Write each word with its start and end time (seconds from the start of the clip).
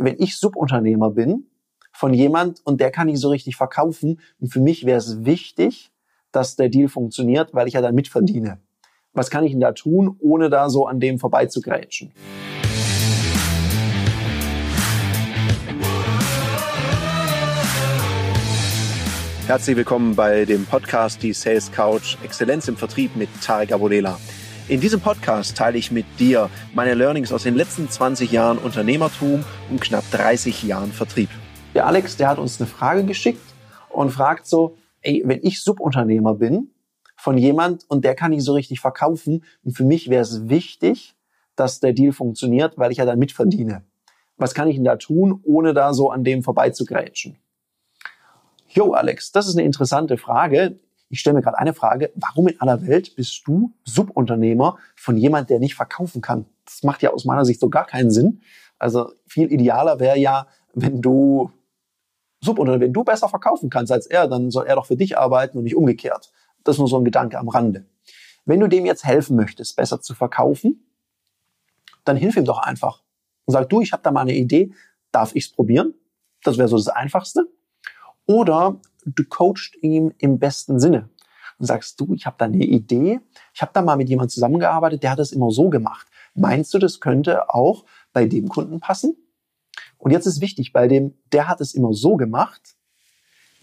wenn 0.00 0.16
ich 0.18 0.36
Subunternehmer 0.36 1.10
bin 1.10 1.46
von 1.92 2.12
jemand 2.12 2.60
und 2.64 2.80
der 2.80 2.90
kann 2.90 3.06
nicht 3.06 3.20
so 3.20 3.30
richtig 3.30 3.56
verkaufen 3.56 4.20
und 4.38 4.52
für 4.52 4.60
mich 4.60 4.84
wäre 4.84 4.98
es 4.98 5.24
wichtig, 5.24 5.90
dass 6.32 6.56
der 6.56 6.68
Deal 6.68 6.88
funktioniert, 6.88 7.54
weil 7.54 7.66
ich 7.68 7.74
ja 7.74 7.80
dann 7.80 7.94
mitverdiene. 7.94 8.58
Was 9.14 9.30
kann 9.30 9.44
ich 9.44 9.52
denn 9.52 9.60
da 9.60 9.72
tun, 9.72 10.14
ohne 10.20 10.50
da 10.50 10.68
so 10.68 10.86
an 10.86 11.00
dem 11.00 11.18
vorbeizugrätschen? 11.18 12.12
Herzlich 19.46 19.76
willkommen 19.76 20.14
bei 20.14 20.44
dem 20.44 20.66
Podcast 20.66 21.22
Die 21.22 21.32
Sales 21.32 21.72
Couch 21.72 22.18
Exzellenz 22.22 22.68
im 22.68 22.76
Vertrieb 22.76 23.16
mit 23.16 23.30
Tarek 23.42 23.72
Abodela. 23.72 24.18
In 24.68 24.82
diesem 24.82 25.00
Podcast 25.00 25.56
teile 25.56 25.78
ich 25.78 25.90
mit 25.90 26.04
dir 26.18 26.50
meine 26.74 26.92
Learnings 26.92 27.32
aus 27.32 27.44
den 27.44 27.54
letzten 27.54 27.88
20 27.88 28.30
Jahren 28.30 28.58
Unternehmertum 28.58 29.42
und 29.70 29.80
knapp 29.80 30.04
30 30.10 30.62
Jahren 30.62 30.92
Vertrieb. 30.92 31.30
Der 31.74 31.86
Alex, 31.86 32.18
der 32.18 32.28
hat 32.28 32.36
uns 32.38 32.60
eine 32.60 32.68
Frage 32.68 33.04
geschickt 33.04 33.40
und 33.88 34.10
fragt 34.10 34.46
so, 34.46 34.76
ey, 35.00 35.22
wenn 35.24 35.40
ich 35.42 35.62
Subunternehmer 35.62 36.34
bin 36.34 36.68
von 37.16 37.38
jemand 37.38 37.86
und 37.88 38.04
der 38.04 38.14
kann 38.14 38.32
nicht 38.32 38.44
so 38.44 38.52
richtig 38.52 38.80
verkaufen 38.80 39.42
und 39.64 39.74
für 39.74 39.84
mich 39.84 40.10
wäre 40.10 40.20
es 40.20 40.50
wichtig, 40.50 41.16
dass 41.56 41.80
der 41.80 41.94
Deal 41.94 42.12
funktioniert, 42.12 42.76
weil 42.76 42.92
ich 42.92 42.98
ja 42.98 43.06
dann 43.06 43.18
mitverdiene. 43.18 43.84
Was 44.36 44.52
kann 44.52 44.68
ich 44.68 44.76
denn 44.76 44.84
da 44.84 44.96
tun, 44.96 45.40
ohne 45.44 45.72
da 45.72 45.94
so 45.94 46.10
an 46.10 46.24
dem 46.24 46.42
vorbeizugrätschen? 46.42 47.38
Jo, 48.68 48.92
Alex, 48.92 49.32
das 49.32 49.48
ist 49.48 49.56
eine 49.56 49.64
interessante 49.64 50.18
Frage. 50.18 50.78
Ich 51.08 51.20
stelle 51.20 51.34
mir 51.34 51.42
gerade 51.42 51.58
eine 51.58 51.74
Frage. 51.74 52.12
Warum 52.16 52.48
in 52.48 52.60
aller 52.60 52.86
Welt 52.86 53.16
bist 53.16 53.42
du 53.46 53.72
Subunternehmer 53.84 54.78
von 54.94 55.16
jemand, 55.16 55.50
der 55.50 55.58
nicht 55.58 55.74
verkaufen 55.74 56.20
kann? 56.20 56.46
Das 56.64 56.82
macht 56.82 57.02
ja 57.02 57.10
aus 57.12 57.24
meiner 57.24 57.44
Sicht 57.44 57.60
so 57.60 57.70
gar 57.70 57.86
keinen 57.86 58.10
Sinn. 58.10 58.42
Also 58.78 59.12
viel 59.26 59.50
idealer 59.52 60.00
wäre 60.00 60.18
ja, 60.18 60.46
wenn 60.74 61.00
du 61.00 61.50
Subunternehmer, 62.42 62.84
wenn 62.84 62.92
du 62.92 63.04
besser 63.04 63.28
verkaufen 63.28 63.70
kannst 63.70 63.90
als 63.90 64.06
er, 64.06 64.28
dann 64.28 64.50
soll 64.50 64.66
er 64.66 64.76
doch 64.76 64.86
für 64.86 64.96
dich 64.96 65.18
arbeiten 65.18 65.58
und 65.58 65.64
nicht 65.64 65.76
umgekehrt. 65.76 66.32
Das 66.64 66.76
ist 66.76 66.78
nur 66.78 66.88
so 66.88 66.98
ein 66.98 67.04
Gedanke 67.04 67.38
am 67.38 67.48
Rande. 67.48 67.86
Wenn 68.44 68.60
du 68.60 68.68
dem 68.68 68.86
jetzt 68.86 69.04
helfen 69.04 69.36
möchtest, 69.36 69.76
besser 69.76 70.00
zu 70.00 70.14
verkaufen, 70.14 70.84
dann 72.04 72.16
hilf 72.16 72.36
ihm 72.36 72.44
doch 72.44 72.58
einfach 72.58 73.02
und 73.48 73.52
sag 73.52 73.70
du, 73.70 73.80
ich 73.80 73.92
habe 73.92 74.02
da 74.02 74.10
mal 74.10 74.20
eine 74.20 74.34
Idee, 74.34 74.74
darf 75.10 75.34
ich's 75.34 75.50
probieren? 75.50 75.94
Das 76.42 76.58
wäre 76.58 76.68
so 76.68 76.76
das 76.76 76.88
Einfachste. 76.88 77.48
Oder 78.26 78.78
du 79.14 79.24
coachst 79.24 79.76
ihm 79.82 80.12
im 80.18 80.38
besten 80.38 80.80
Sinne 80.80 81.08
und 81.58 81.66
sagst 81.66 82.00
du, 82.00 82.14
ich 82.14 82.26
habe 82.26 82.36
da 82.38 82.44
eine 82.44 82.64
Idee, 82.64 83.20
ich 83.54 83.62
habe 83.62 83.72
da 83.74 83.82
mal 83.82 83.96
mit 83.96 84.08
jemandem 84.08 84.30
zusammengearbeitet, 84.30 85.02
der 85.02 85.12
hat 85.12 85.18
das 85.18 85.32
immer 85.32 85.50
so 85.50 85.70
gemacht. 85.70 86.06
Meinst 86.34 86.72
du, 86.74 86.78
das 86.78 87.00
könnte 87.00 87.52
auch 87.52 87.84
bei 88.12 88.26
dem 88.26 88.48
Kunden 88.48 88.80
passen? 88.80 89.16
Und 89.98 90.12
jetzt 90.12 90.26
ist 90.26 90.40
wichtig, 90.40 90.72
bei 90.72 90.86
dem, 90.86 91.14
der 91.32 91.48
hat 91.48 91.60
es 91.60 91.74
immer 91.74 91.92
so 91.92 92.16
gemacht, 92.16 92.76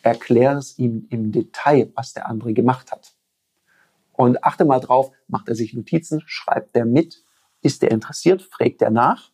erklär 0.02 0.58
es 0.58 0.78
ihm 0.78 1.08
im 1.10 1.32
Detail, 1.32 1.92
was 1.96 2.14
der 2.14 2.28
andere 2.28 2.54
gemacht 2.54 2.92
hat. 2.92 3.14
Und 4.14 4.44
achte 4.44 4.66
mal 4.66 4.80
drauf, 4.80 5.12
macht 5.28 5.50
er 5.50 5.56
sich 5.56 5.74
Notizen, 5.74 6.22
schreibt 6.26 6.76
er 6.76 6.86
mit, 6.86 7.24
ist 7.62 7.84
er 7.84 7.92
interessiert, 7.92 8.42
fragt 8.42 8.82
er 8.82 8.92
nach. 8.92 9.32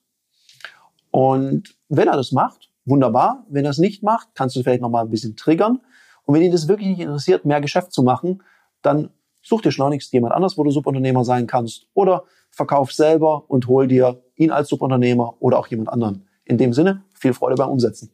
Und 1.11 1.75
wenn 1.89 2.07
er 2.07 2.15
das 2.15 2.31
macht, 2.31 2.70
wunderbar. 2.85 3.45
Wenn 3.49 3.65
er 3.65 3.71
es 3.71 3.77
nicht 3.77 4.03
macht, 4.03 4.29
kannst 4.35 4.55
du 4.55 4.63
vielleicht 4.63 4.81
noch 4.81 4.89
mal 4.89 5.01
ein 5.01 5.09
bisschen 5.09 5.35
triggern. 5.35 5.79
Und 6.23 6.35
wenn 6.35 6.41
ihn 6.41 6.51
das 6.51 6.67
wirklich 6.67 6.89
nicht 6.89 6.99
interessiert, 6.99 7.45
mehr 7.45 7.61
Geschäft 7.61 7.91
zu 7.91 8.03
machen, 8.03 8.43
dann 8.81 9.09
such 9.41 9.61
dir 9.61 9.71
schleunigst 9.71 10.13
jemand 10.13 10.33
anders, 10.33 10.57
wo 10.57 10.63
du 10.63 10.71
Subunternehmer 10.71 11.25
sein 11.25 11.47
kannst. 11.47 11.87
Oder 11.93 12.23
verkauf 12.51 12.91
selber 12.91 13.49
und 13.49 13.67
hol 13.67 13.87
dir 13.87 14.21
ihn 14.35 14.51
als 14.51 14.69
Subunternehmer 14.69 15.35
oder 15.39 15.57
auch 15.57 15.67
jemand 15.67 15.89
anderen. 15.89 16.27
In 16.45 16.57
dem 16.57 16.73
Sinne, 16.73 17.03
viel 17.13 17.33
Freude 17.33 17.55
beim 17.55 17.69
Umsetzen. 17.69 18.11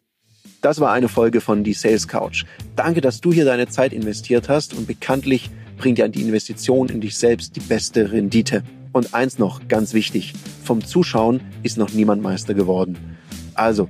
Das 0.62 0.80
war 0.80 0.92
eine 0.92 1.08
Folge 1.08 1.42
von 1.42 1.64
Die 1.64 1.74
Sales 1.74 2.08
Couch. 2.08 2.46
Danke, 2.76 3.02
dass 3.02 3.22
du 3.22 3.32
hier 3.32 3.46
deine 3.46 3.68
Zeit 3.68 3.94
investiert 3.94 4.50
hast 4.50 4.74
und 4.74 4.88
bekanntlich 4.88 5.50
bringt 5.78 6.00
ja 6.00 6.08
die 6.08 6.22
Investition 6.24 6.90
in 6.90 7.02
dich 7.02 7.18
selbst 7.18 7.56
die 7.56 7.60
beste 7.60 8.12
Rendite. 8.12 8.64
Und 8.92 9.14
eins 9.14 9.38
noch, 9.38 9.68
ganz 9.68 9.94
wichtig, 9.94 10.34
vom 10.64 10.84
Zuschauen 10.84 11.42
ist 11.62 11.78
noch 11.78 11.92
niemand 11.92 12.24
Meister 12.24 12.56
geworden. 12.56 12.98
Also, 13.54 13.90